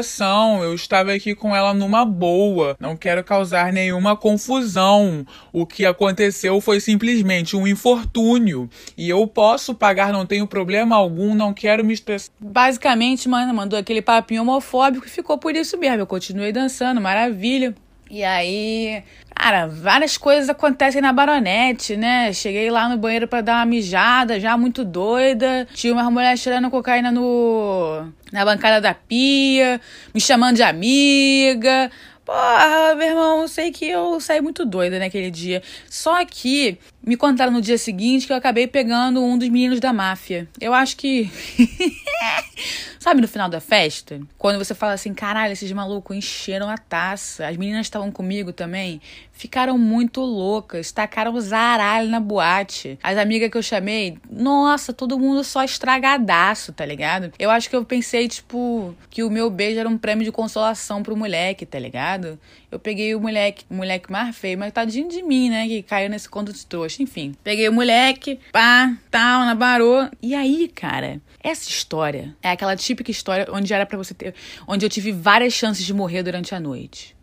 Eu 0.63 0.75
estava 0.75 1.13
aqui 1.13 1.35
com 1.35 1.55
ela 1.55 1.73
numa 1.75 2.05
boa. 2.05 2.77
Não 2.81 2.97
quero 2.97 3.23
causar 3.23 3.73
nenhuma 3.73 4.17
confusão. 4.17 5.27
O 5.53 5.67
que 5.67 5.85
aconteceu 5.85 6.61
foi 6.61 6.81
simplesmente 6.81 7.57
um 7.57 7.67
infortúnio. 7.67 8.69
E 8.97 9.09
eu 9.09 9.27
posso 9.27 9.75
pagar, 9.75 10.13
não 10.13 10.27
tenho 10.27 10.47
problema 10.47 10.97
algum, 10.97 11.35
não 11.35 11.53
quero 11.53 11.85
me 11.85 11.95
estressar. 11.95 12.31
basicamente, 12.41 13.29
mano, 13.29 13.53
mandou 13.55 13.79
aquele 13.79 14.03
papinho 14.03 14.43
homofóbico 14.43 15.07
e 15.07 15.11
ficou 15.11 15.39
por 15.39 15.55
isso 15.55 15.77
mesmo. 15.79 16.01
Eu 16.01 16.07
continuei 16.07 16.53
dançando, 16.53 17.01
maravilha. 17.01 17.75
E 18.11 18.25
aí, 18.25 19.05
cara, 19.33 19.69
várias 19.69 20.17
coisas 20.17 20.51
acontecem 20.51 21.01
na 21.01 21.13
baronete, 21.13 21.97
né? 21.97 22.33
Cheguei 22.33 22.69
lá 22.69 22.89
no 22.89 22.99
banheiro 22.99 23.29
pra 23.29 23.41
dar 23.41 23.59
uma 23.59 23.67
mijada, 23.67 24.41
já 24.41 24.57
muito 24.57 24.85
doida. 24.85 25.69
Tinha 25.73 25.93
uma 25.93 26.11
mulher 26.11 26.37
cheirando 26.37 26.69
cocaína 26.71 27.13
no 27.13 28.09
na 28.33 28.45
bancada 28.45 28.81
da 28.81 28.93
pia, 28.95 29.81
me 30.13 30.21
chamando 30.21 30.57
de 30.57 30.63
amiga. 30.65 31.89
Porra, 32.25 32.97
meu 32.97 33.09
irmão, 33.09 33.47
sei 33.47 33.71
que 33.71 33.89
eu 33.89 34.21
saí 34.21 34.41
muito 34.41 34.65
doida 34.65 34.99
naquele 34.99 35.31
dia. 35.31 35.63
Só 35.89 36.25
que 36.25 36.77
me 37.03 37.17
contaram 37.17 37.53
no 37.53 37.61
dia 37.61 37.79
seguinte 37.79 38.27
que 38.27 38.33
eu 38.33 38.37
acabei 38.37 38.67
pegando 38.67 39.23
um 39.23 39.39
dos 39.39 39.49
meninos 39.49 39.81
da 39.81 39.93
máfia. 39.93 40.49
Eu 40.61 40.75
acho 40.75 40.97
que. 40.97 41.31
Sabe 43.01 43.23
no 43.23 43.29
final 43.29 43.49
da 43.49 43.61
festa? 43.61 44.21
Quando 44.37 44.59
você 44.59 44.75
fala 44.75 44.93
assim, 44.93 45.15
caralho, 45.15 45.55
esses 45.55 45.73
malucos 45.73 46.15
encheram 46.15 46.69
a 46.69 46.77
taça. 46.77 47.47
As 47.47 47.57
meninas 47.57 47.87
estavam 47.87 48.13
comigo 48.13 48.53
também. 48.53 49.01
Ficaram 49.33 49.79
muito 49.79 50.21
loucas. 50.21 50.93
Tacaram 50.93 51.41
zaralho 51.41 52.11
na 52.11 52.21
boate. 52.21 52.99
As 53.03 53.17
amigas 53.17 53.51
que 53.51 53.57
eu 53.57 53.63
chamei, 53.63 54.19
nossa, 54.31 54.93
todo 54.93 55.19
mundo 55.19 55.43
só 55.43 55.65
estragadaço, 55.65 56.75
tá 56.75 56.85
ligado? 56.85 57.33
Eu 57.39 57.51
acho 57.51 57.71
que 57.71 57.77
eu 57.77 57.87
pensei, 57.87 58.29
tipo, 58.29 58.95
que 59.09 59.25
o 59.25 59.31
meu 59.31 59.49
beijo 59.49 59.81
era 59.81 59.89
um 59.89 59.97
prêmio 59.97 60.27
de 60.27 60.31
consolação 60.31 61.03
pro 61.03 61.17
moleque, 61.17 61.65
tá 61.65 61.79
ligado? 61.79 62.39
Eu 62.71 62.79
peguei 62.79 63.15
o 63.15 63.21
moleque, 63.21 63.65
o 63.71 63.75
moleque 63.75 64.13
mais 64.13 64.37
feio, 64.37 64.59
mas 64.59 64.73
tadinho 64.73 65.09
de 65.09 65.23
mim, 65.23 65.49
né? 65.49 65.67
Que 65.67 65.83
caiu 65.83 66.11
nesse 66.11 66.29
conto 66.29 66.53
de 66.53 66.67
trouxa. 66.67 66.90
Enfim. 66.99 67.35
Peguei 67.45 67.69
o 67.69 67.73
moleque, 67.73 68.41
pá, 68.53 68.97
tal, 69.11 69.45
na 69.45 69.55
barô. 69.55 70.09
E 70.21 70.35
aí, 70.35 70.69
cara, 70.69 71.21
essa 71.43 71.69
história 71.69 72.35
é 72.43 72.51
aquela 72.51 72.75
típica 72.75 73.11
história 73.11 73.47
onde 73.51 73.73
era 73.73 73.87
para 73.87 73.99
você 73.99 74.15
ter. 74.15 74.35
Onde 74.67 74.85
eu 74.85 74.91
tive 74.91 75.13
várias 75.13 75.53
chances 75.53 75.85
de 75.85 75.95
morrer 75.95 76.23
durante 76.23 76.55
a 76.55 76.61
noite 76.61 77.17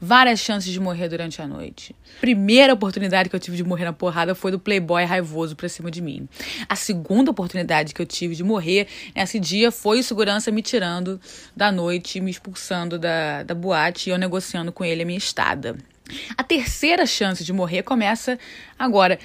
várias 0.00 0.40
chances 0.40 0.72
de 0.72 0.78
morrer 0.78 1.08
durante 1.08 1.40
a 1.40 1.46
noite. 1.46 1.94
Primeira 2.20 2.72
oportunidade 2.74 3.28
que 3.28 3.36
eu 3.36 3.40
tive 3.40 3.56
de 3.56 3.64
morrer 3.64 3.84
na 3.84 3.92
porrada 3.92 4.34
foi 4.34 4.50
do 4.50 4.58
playboy 4.58 5.04
raivoso 5.04 5.56
pra 5.56 5.68
cima 5.68 5.90
de 5.90 6.02
mim. 6.02 6.28
A 6.68 6.76
segunda 6.76 7.30
oportunidade 7.30 7.94
que 7.94 8.02
eu 8.02 8.06
tive 8.06 8.34
de 8.34 8.44
morrer 8.44 8.86
nesse 9.14 9.40
dia 9.40 9.70
foi 9.70 10.00
o 10.00 10.04
segurança 10.04 10.50
me 10.50 10.62
tirando 10.62 11.20
da 11.54 11.72
noite, 11.72 12.20
me 12.20 12.30
expulsando 12.30 12.98
da, 12.98 13.42
da 13.42 13.54
boate 13.54 14.10
e 14.10 14.12
eu 14.12 14.18
negociando 14.18 14.70
com 14.70 14.84
ele 14.84 15.02
a 15.02 15.06
minha 15.06 15.18
estada. 15.18 15.76
A 16.36 16.42
terceira 16.42 17.06
chance 17.06 17.44
de 17.44 17.52
morrer 17.52 17.82
começa 17.82 18.38
agora. 18.78 19.18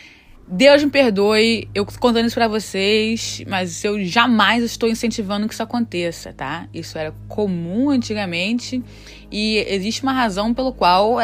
Deus 0.48 0.84
me 0.84 0.90
perdoe, 0.90 1.70
eu 1.74 1.86
contando 1.86 2.26
isso 2.26 2.36
pra 2.36 2.48
vocês, 2.48 3.42
mas 3.48 3.86
eu 3.86 4.04
jamais 4.04 4.64
estou 4.64 4.90
incentivando 4.90 5.48
que 5.48 5.54
isso 5.54 5.64
aconteça, 5.64 6.34
tá? 6.34 6.68
Isso 6.74 6.98
era 6.98 7.14
comum 7.30 7.90
antigamente 7.90 8.84
e 9.32 9.58
existe 9.68 10.04
uma 10.04 10.12
razão 10.12 10.54
pelo 10.54 10.74
qual 10.74 11.18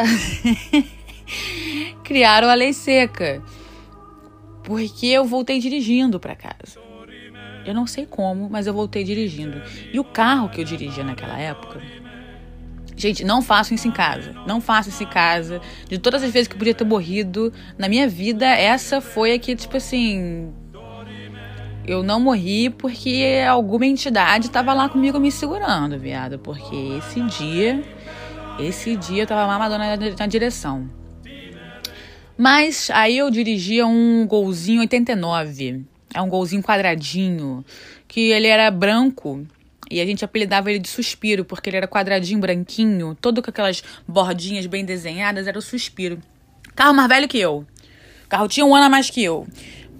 criaram 2.02 2.48
a 2.48 2.54
lei 2.54 2.72
seca. 2.72 3.42
Porque 4.64 5.06
eu 5.06 5.24
voltei 5.24 5.58
dirigindo 5.58 6.18
para 6.18 6.34
casa. 6.34 6.80
Eu 7.66 7.74
não 7.74 7.86
sei 7.86 8.06
como, 8.06 8.48
mas 8.48 8.66
eu 8.66 8.72
voltei 8.72 9.04
dirigindo. 9.04 9.60
E 9.92 10.00
o 10.00 10.04
carro 10.04 10.48
que 10.48 10.60
eu 10.60 10.64
dirigia 10.64 11.04
naquela 11.04 11.38
época. 11.38 11.82
Gente, 12.98 13.24
não 13.24 13.40
façam 13.40 13.74
isso 13.74 13.88
em 13.88 13.92
casa. 13.92 14.34
Não 14.46 14.60
façam 14.60 14.92
isso 14.92 15.02
em 15.02 15.06
casa. 15.06 15.60
De 15.88 15.98
todas 15.98 16.22
as 16.22 16.30
vezes 16.30 16.48
que 16.48 16.54
eu 16.54 16.58
podia 16.58 16.74
ter 16.74 16.84
morrido 16.84 17.52
na 17.78 17.88
minha 17.88 18.08
vida, 18.08 18.44
essa 18.46 19.00
foi 19.00 19.32
a 19.32 19.38
que, 19.38 19.56
tipo 19.56 19.76
assim. 19.76 20.52
Eu 21.86 22.02
não 22.02 22.20
morri 22.20 22.68
porque 22.68 23.42
alguma 23.48 23.86
entidade 23.86 24.48
estava 24.48 24.74
lá 24.74 24.90
comigo 24.90 25.18
me 25.18 25.32
segurando, 25.32 25.98
viado. 25.98 26.38
Porque 26.38 26.76
esse 26.98 27.20
dia 27.22 27.82
esse 28.58 28.96
dia 28.96 29.22
eu 29.22 29.26
tava 29.26 29.46
mamadona 29.46 29.96
na 29.96 30.26
direção. 30.26 30.90
Mas 32.36 32.90
aí 32.92 33.18
eu 33.18 33.30
dirigia 33.30 33.86
um 33.86 34.26
golzinho 34.26 34.80
89. 34.80 35.84
É 36.12 36.20
um 36.20 36.28
golzinho 36.28 36.62
quadradinho. 36.62 37.64
Que 38.08 38.32
ele 38.32 38.48
era 38.48 38.68
branco. 38.70 39.46
E 39.90 40.00
a 40.00 40.06
gente 40.06 40.24
apelidava 40.24 40.70
ele 40.70 40.78
de 40.78 40.88
suspiro, 40.88 41.44
porque 41.44 41.70
ele 41.70 41.78
era 41.78 41.88
quadradinho, 41.88 42.40
branquinho, 42.40 43.16
todo 43.20 43.42
com 43.42 43.50
aquelas 43.50 43.82
bordinhas 44.06 44.66
bem 44.66 44.84
desenhadas, 44.84 45.46
era 45.46 45.58
o 45.58 45.62
suspiro. 45.62 46.18
Carro 46.74 46.94
mais 46.94 47.08
velho 47.08 47.26
que 47.26 47.38
eu. 47.38 47.66
O 48.24 48.28
carro 48.28 48.46
tinha 48.48 48.64
um 48.66 48.74
ano 48.74 48.84
a 48.86 48.88
mais 48.90 49.08
que 49.08 49.24
eu. 49.24 49.46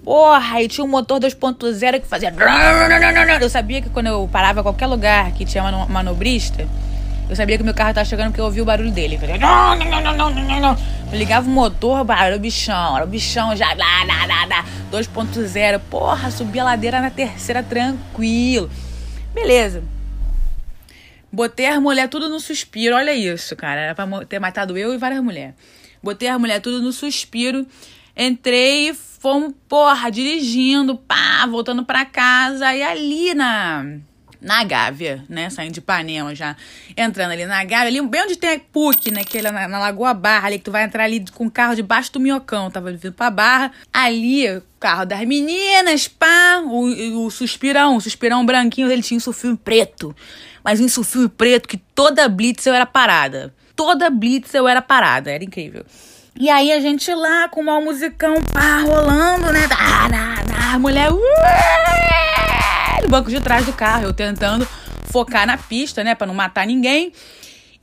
Porra, 0.03 0.61
e 0.61 0.67
tinha 0.67 0.85
um 0.85 0.87
motor 0.87 1.19
2.0 1.19 2.01
que 2.01 2.07
fazia. 2.07 2.33
Eu 3.41 3.49
sabia 3.49 3.81
que 3.81 3.89
quando 3.89 4.07
eu 4.07 4.29
parava 4.31 4.61
em 4.61 4.63
qualquer 4.63 4.87
lugar 4.87 5.31
que 5.33 5.45
tinha 5.45 5.63
manobrista, 5.87 6.67
eu 7.29 7.35
sabia 7.35 7.57
que 7.57 7.63
meu 7.63 7.73
carro 7.73 7.93
tava 7.93 8.05
chegando 8.05 8.27
porque 8.27 8.41
eu 8.41 8.45
ouvi 8.45 8.61
o 8.61 8.65
barulho 8.65 8.91
dele. 8.91 9.19
Eu, 9.21 9.29
eu 11.11 11.17
ligava 11.17 11.47
o 11.47 11.51
motor, 11.51 12.05
era 12.09 12.35
o 12.35 12.39
bichão, 12.39 12.95
era 12.95 13.05
o 13.05 13.07
bichão 13.07 13.55
já, 13.55 13.67
lá, 13.67 14.03
lá, 14.07 14.25
lá, 14.25 14.45
lá 14.45 14.65
2.0. 14.91 15.79
Porra, 15.89 16.31
subi 16.31 16.59
a 16.59 16.63
ladeira 16.63 16.99
na 17.01 17.11
terceira 17.11 17.61
tranquilo. 17.61 18.69
Beleza. 19.33 19.83
Botei 21.31 21.67
as 21.67 21.79
mulheres 21.79 22.09
tudo 22.09 22.27
no 22.27 22.39
suspiro. 22.39 22.95
Olha 22.95 23.13
isso, 23.13 23.55
cara. 23.55 23.81
Era 23.81 23.95
pra 23.95 24.25
ter 24.25 24.39
matado 24.39 24.77
eu 24.77 24.93
e 24.93 24.97
várias 24.97 25.23
mulheres. 25.23 25.55
Botei 26.01 26.27
as 26.27 26.39
mulheres 26.39 26.63
tudo 26.63 26.81
no 26.81 26.91
suspiro. 26.91 27.67
Entrei, 28.17 28.93
fomos, 28.93 29.53
porra, 29.67 30.09
dirigindo, 30.09 30.97
pá, 30.97 31.45
voltando 31.47 31.85
pra 31.85 32.05
casa. 32.05 32.73
E 32.73 32.81
ali 32.81 33.33
na 33.33 33.99
na 34.41 34.63
Gávea, 34.63 35.23
né? 35.27 35.49
Saindo 35.49 35.73
de 35.73 35.79
Ipanema 35.79 36.33
já, 36.33 36.55
entrando 36.95 37.31
ali 37.31 37.45
na 37.45 37.63
Gávea, 37.63 37.87
ali 37.87 38.01
bem 38.01 38.23
onde 38.23 38.35
tem 38.35 38.55
a 38.55 38.59
PUC, 38.59 39.11
né? 39.11 39.23
Que 39.23 39.39
é 39.39 39.41
na, 39.41 39.67
na 39.67 39.79
Lagoa 39.79 40.13
Barra, 40.13 40.47
ali 40.47 40.57
que 40.57 40.65
tu 40.65 40.71
vai 40.71 40.83
entrar 40.83 41.03
ali 41.03 41.23
com 41.33 41.45
o 41.45 41.51
carro 41.51 41.75
debaixo 41.75 42.11
do 42.13 42.19
minhocão, 42.19 42.71
tava 42.71 42.91
vindo 42.91 43.13
pra 43.13 43.29
Barra. 43.29 43.71
Ali, 43.91 44.49
o 44.49 44.63
carro 44.79 45.05
das 45.05 45.25
meninas, 45.25 46.07
pá, 46.07 46.61
o, 46.63 47.25
o 47.25 47.31
suspirão, 47.31 47.97
o 47.97 48.01
suspirão 48.01 48.45
branquinho, 48.45 48.91
ele 48.91 49.01
tinha 49.01 49.17
um 49.17 49.21
sulfilme 49.21 49.57
preto. 49.57 50.15
Mas 50.63 50.79
um 50.79 50.87
sulfilme 50.87 51.29
preto 51.29 51.67
que 51.67 51.77
toda 51.77 52.27
blitz 52.29 52.65
eu 52.65 52.73
era 52.73 52.85
parada. 52.85 53.53
Toda 53.75 54.09
blitz 54.09 54.53
eu 54.53 54.67
era 54.67 54.81
parada, 54.81 55.31
era 55.31 55.43
incrível. 55.43 55.85
E 56.37 56.49
aí 56.49 56.71
a 56.71 56.79
gente 56.79 57.13
lá 57.13 57.49
com 57.49 57.61
o 57.61 57.81
musicão, 57.81 58.35
pá, 58.53 58.79
rolando, 58.79 59.51
né? 59.51 59.67
Ah, 59.77 60.07
na, 60.07 60.35
na, 60.45 60.79
mulher, 60.79 61.09
no 61.11 61.19
banco 63.09 63.29
de 63.29 63.41
trás 63.41 63.65
do 63.65 63.73
carro, 63.73 64.05
eu 64.05 64.13
tentando 64.13 64.65
focar 65.11 65.45
na 65.45 65.57
pista, 65.57 66.03
né, 66.03 66.13
para 66.13 66.27
não 66.27 66.33
matar 66.33 66.65
ninguém. 66.65 67.11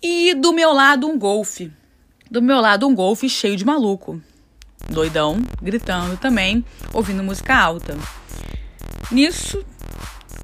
E 0.02 0.35
do 0.35 0.52
meu 0.52 0.73
lado 0.73 1.06
um 1.09 1.18
golfe. 1.18 1.71
Do 2.30 2.40
meu 2.40 2.61
lado 2.61 2.87
um 2.87 2.95
golfe 2.95 3.28
cheio 3.28 3.56
de 3.56 3.64
maluco. 3.64 4.23
Doidão, 4.88 5.38
gritando 5.61 6.16
também, 6.16 6.64
ouvindo 6.92 7.23
música 7.23 7.56
alta. 7.56 7.97
Nisso, 9.11 9.64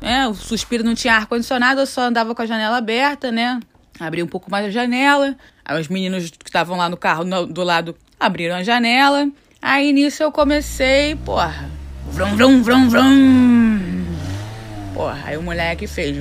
é, 0.02 0.26
o 0.26 0.34
suspiro 0.34 0.82
não 0.82 0.94
tinha 0.94 1.14
ar-condicionado, 1.14 1.80
eu 1.80 1.86
só 1.86 2.02
andava 2.02 2.34
com 2.34 2.42
a 2.42 2.46
janela 2.46 2.76
aberta, 2.76 3.30
né? 3.30 3.60
Abri 4.00 4.22
um 4.22 4.26
pouco 4.26 4.50
mais 4.50 4.66
a 4.66 4.70
janela. 4.70 5.36
Aí 5.64 5.80
os 5.80 5.86
meninos 5.86 6.30
que 6.30 6.48
estavam 6.48 6.76
lá 6.76 6.88
no 6.88 6.96
carro 6.96 7.24
no, 7.24 7.46
do 7.46 7.62
lado 7.62 7.94
abriram 8.18 8.56
a 8.56 8.64
janela. 8.64 9.28
Aí 9.60 9.92
nisso 9.92 10.22
eu 10.24 10.32
comecei, 10.32 11.14
porra. 11.14 11.70
Vrum, 12.10 12.34
vrum, 12.34 12.62
vrum, 12.62 12.88
vrum. 12.88 13.91
Porra, 14.94 15.22
aí 15.25 15.37
o 15.37 15.42
moleque 15.42 15.87
fez. 15.87 16.16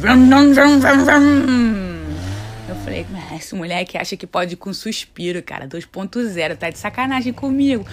Eu 2.69 2.75
falei, 2.77 3.05
esse 3.35 3.53
moleque 3.53 3.97
acha 3.97 4.15
que 4.15 4.25
pode 4.25 4.53
ir 4.53 4.57
com 4.57 4.73
suspiro, 4.73 5.43
cara. 5.43 5.67
2.0, 5.67 6.57
tá 6.57 6.69
de 6.69 6.77
sacanagem 6.77 7.33
comigo. 7.33 7.85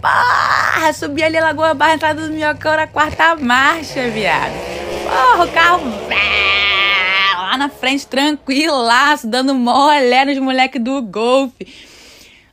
Porra, 0.00 0.92
subi 0.92 1.22
ali 1.22 1.38
a 1.38 1.44
Lagoa 1.44 1.72
Barra, 1.72 1.94
entrada 1.94 2.26
do 2.26 2.32
Minhocão 2.32 2.76
na 2.76 2.86
quarta 2.86 3.36
marcha, 3.36 4.10
viado. 4.10 4.52
Porra, 5.04 5.44
o 5.44 5.52
carro 5.52 5.84
lá 7.54 7.56
na 7.56 7.68
frente, 7.68 8.06
tranquilaço, 8.06 9.28
dando 9.28 9.54
mole 9.54 10.24
nos 10.24 10.38
moleques 10.38 10.82
do 10.82 11.00
golfe. 11.00 11.66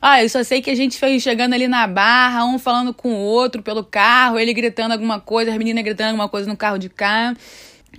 Ah, 0.00 0.22
eu 0.22 0.28
só 0.28 0.42
sei 0.42 0.62
que 0.62 0.70
a 0.70 0.74
gente 0.74 0.98
foi 0.98 1.18
chegando 1.20 1.54
ali 1.54 1.68
na 1.68 1.86
barra, 1.86 2.44
um 2.44 2.58
falando 2.58 2.92
com 2.92 3.12
o 3.12 3.18
outro 3.18 3.62
pelo 3.62 3.84
carro, 3.84 4.38
ele 4.38 4.52
gritando 4.52 4.92
alguma 4.92 5.20
coisa, 5.20 5.50
as 5.50 5.56
meninas 5.56 5.84
gritando 5.84 6.08
alguma 6.08 6.28
coisa 6.28 6.48
no 6.48 6.56
carro 6.56 6.78
de 6.78 6.88
cá. 6.88 7.34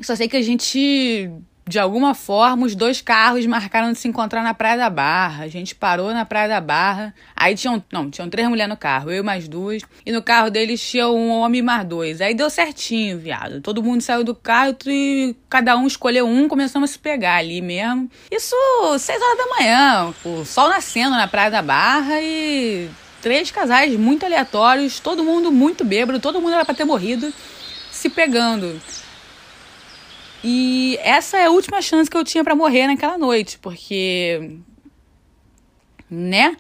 Só 0.02 0.16
sei 0.16 0.28
que 0.28 0.38
a 0.38 0.42
gente, 0.42 1.30
de 1.68 1.80
alguma 1.80 2.16
forma, 2.16 2.66
os 2.66 2.76
dois 2.76 3.02
carros 3.02 3.46
marcaram 3.46 3.92
de 3.92 4.00
se 4.00 4.08
encontrar 4.08 4.44
na 4.44 4.54
Praia 4.54 4.78
da 4.78 4.90
Barra. 4.90 5.44
A 5.44 5.48
gente 5.48 5.76
parou 5.76 6.12
na 6.14 6.26
Praia 6.26 6.48
da 6.48 6.60
Barra. 6.60 7.14
Aí 7.36 7.56
tinham, 7.56 7.84
não, 7.92 8.10
tinham 8.10 8.30
três 8.30 8.48
mulheres 8.50 8.70
no 8.70 8.78
carro, 8.78 9.12
eu 9.12 9.24
mais 9.24 9.48
duas. 9.48 9.84
E 10.06 10.12
no 10.12 10.22
carro 10.22 10.50
deles 10.50 10.82
tinha 10.82 11.08
um 11.08 11.30
homem 11.30 11.62
mais 11.62 11.88
dois. 11.88 12.22
Aí 12.22 12.34
deu 12.34 12.50
certinho, 12.50 13.20
viado. 13.20 13.62
Todo 13.62 13.84
mundo 13.84 14.02
saiu 14.02 14.24
do 14.24 14.34
carro 14.34 14.76
e 14.88 15.36
cada 15.48 15.78
um 15.78 15.86
escolheu 15.86 16.28
um, 16.28 16.48
começamos 16.48 16.90
a 16.90 16.94
se 16.94 17.00
pegar 17.00 17.36
ali 17.36 17.62
mesmo. 17.62 18.10
Isso 18.32 18.56
seis 18.98 19.22
horas 19.22 19.38
da 19.38 19.46
manhã, 19.56 20.14
o 20.26 20.44
sol 20.44 20.70
nascendo 20.70 21.12
na 21.12 21.28
Praia 21.28 21.52
da 21.52 21.62
Barra 21.62 22.20
e 22.20 22.90
três 23.22 23.50
casais 23.50 23.96
muito 23.96 24.26
aleatórios, 24.26 25.00
todo 25.00 25.24
mundo 25.24 25.50
muito 25.50 25.86
bêbado, 25.86 26.20
todo 26.20 26.42
mundo 26.42 26.56
era 26.56 26.66
pra 26.66 26.76
ter 26.76 26.84
morrido, 26.84 27.34
se 27.90 28.10
pegando. 28.10 28.82
E 30.44 30.98
essa 31.02 31.38
é 31.38 31.46
a 31.46 31.52
última 31.52 31.82
chance 31.82 32.10
que 32.10 32.18
eu 32.18 32.24
tinha 32.24 32.44
para 32.44 32.56
morrer 32.56 32.88
naquela 32.88 33.18
noite, 33.18 33.58
porque 33.60 34.60
né? 36.10 36.56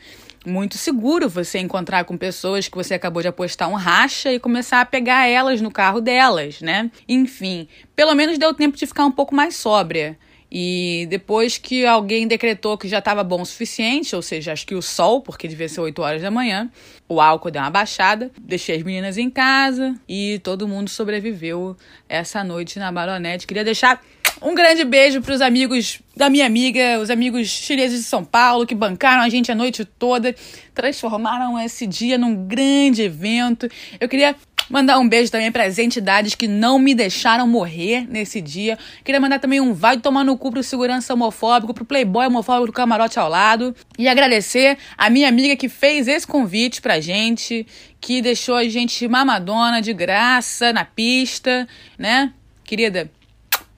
Muito 0.46 0.78
seguro 0.78 1.30
você 1.30 1.60
encontrar 1.60 2.04
com 2.04 2.18
pessoas 2.18 2.68
que 2.68 2.75
você 2.75 2.94
acabou 2.94 3.22
de 3.22 3.30
apostar 3.30 3.70
um 3.70 3.75
racha 3.75 4.32
e 4.32 4.40
começar 4.40 4.82
a 4.82 4.86
pegar 4.86 5.25
elas 5.28 5.62
no 5.62 5.72
carro 5.72 6.02
delas, 6.02 6.60
né? 6.60 6.92
Enfim, 7.08 7.68
pelo 7.96 8.13
menos 8.13 8.38
deu 8.38 8.54
tempo 8.54 8.75
de 8.75 8.86
ficar 8.86 9.06
um 9.06 9.12
pouco 9.12 9.34
mais 9.34 9.56
sóbria. 9.56 10.18
E 10.55 11.07
depois 11.10 11.57
que 11.57 11.83
alguém 11.83 12.27
decretou 12.27 12.77
que 12.77 12.88
já 12.88 13.00
estava 13.00 13.24
bom 13.24 13.41
o 13.41 13.45
suficiente, 13.45 14.15
ou 14.15 14.22
seja, 14.22 14.53
acho 14.53 14.67
que 14.67 14.75
o 14.75 14.83
sol, 14.83 15.19
porque 15.19 15.48
devia 15.48 15.67
ser 15.67 15.81
8 15.81 16.00
horas 16.00 16.22
da 16.22 16.29
manhã, 16.29 16.69
o 17.10 17.19
álcool 17.19 17.50
deu 17.50 17.60
uma 17.60 17.72
baixada, 17.72 18.29
deixei 18.39 18.75
as 18.75 18.83
meninas 18.83 19.17
em 19.17 19.31
casa 19.31 19.95
e 20.07 20.39
todo 20.43 20.67
mundo 20.67 20.91
sobreviveu 20.91 21.75
essa 22.07 22.43
noite 22.43 22.77
na 22.77 22.91
baronete. 22.91 23.48
Queria 23.48 23.63
deixar 23.63 24.00
um 24.43 24.53
grande 24.53 24.83
beijo 24.83 25.22
para 25.22 25.33
os 25.33 25.41
amigos 25.41 26.00
da 26.15 26.29
minha 26.29 26.45
amiga, 26.45 27.00
os 27.00 27.10
amigos 27.10 27.48
chineses 27.48 28.01
de 28.01 28.05
São 28.05 28.24
Paulo, 28.24 28.67
que 28.67 28.75
bancaram 28.75 29.24
a 29.24 29.29
gente 29.29 29.51
a 29.51 29.55
noite 29.55 29.83
toda, 29.83 30.36
transformaram 30.74 31.60
esse 31.60 31.88
dia 31.88 32.15
num 32.15 32.45
grande 32.45 33.01
evento. 33.01 33.67
Eu 34.00 34.07
queria 34.07 34.36
Mandar 34.70 34.98
um 35.00 35.08
beijo 35.08 35.32
também 35.32 35.51
para 35.51 35.65
as 35.65 35.77
entidades 35.77 36.36
que 36.36 36.48
não 36.48 36.79
me 36.79 36.96
deixaram 36.96 37.48
morrer 37.48 38.08
nesse 38.10 38.41
dia. 38.41 38.77
Queria 39.03 39.20
mandar 39.20 39.39
também 39.39 39.60
um 39.60 39.74
vai 39.74 39.98
tomar 39.98 40.24
no 40.24 40.38
cu 40.38 40.51
pro 40.51 40.63
segurança 40.63 41.13
homofóbico, 41.13 41.74
pro 41.74 41.86
playboy 41.86 42.27
homofóbico 42.27 42.67
do 42.67 42.74
camarote 42.74 43.20
ao 43.20 43.29
lado. 43.29 43.75
E 43.98 44.08
agradecer 44.08 44.77
a 44.98 45.10
minha 45.10 45.27
amiga 45.27 45.55
que 45.55 45.67
fez 45.67 46.08
esse 46.08 46.25
convite 46.25 46.82
pra 46.82 47.00
gente, 47.00 47.67
que 48.00 48.22
deixou 48.22 48.55
a 48.55 48.67
gente 48.67 49.08
mamadona 49.08 49.82
de 49.82 49.93
graça 49.93 50.72
na 50.72 50.86
pista, 50.86 51.67
né? 51.98 52.34
Querida, 52.63 53.12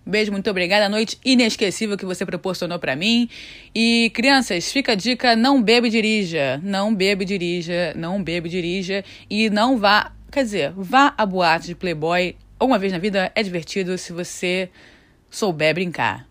Beijo, 0.07 0.31
muito 0.31 0.47
obrigada. 0.51 0.87
Noite 0.87 1.17
inesquecível 1.25 1.97
que 1.97 2.05
você 2.05 2.23
proporcionou 2.27 2.77
para 2.77 2.95
mim. 2.95 3.27
E 3.73 4.11
crianças, 4.13 4.71
fica 4.71 4.91
a 4.91 4.95
dica: 4.95 5.35
não 5.35 5.59
bebe 5.59 5.89
dirija. 5.89 6.61
Não 6.63 6.93
bebe 6.93 7.25
dirija. 7.25 7.91
Não 7.95 8.21
bebe 8.21 8.47
dirija. 8.47 9.03
E 9.27 9.49
não 9.49 9.79
vá. 9.79 10.11
Quer 10.35 10.43
dizer, 10.43 10.73
vá 10.75 11.13
à 11.17 11.25
boate 11.25 11.67
de 11.67 11.75
Playboy 11.75 12.35
uma 12.59 12.77
vez 12.77 12.91
na 12.91 12.99
vida. 12.99 13.31
É 13.33 13.41
divertido 13.41 13.97
se 13.97 14.11
você 14.11 14.69
souber 15.29 15.73
brincar. 15.73 16.27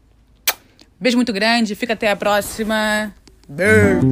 Beijo 1.00 1.16
muito 1.16 1.32
grande. 1.32 1.75
Fica 1.75 1.94
até 1.94 2.11
a 2.11 2.16
próxima. 2.16 3.14
Beijo. 3.49 4.02